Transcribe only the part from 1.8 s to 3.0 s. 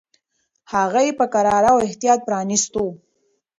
احتیاط پرانیستو.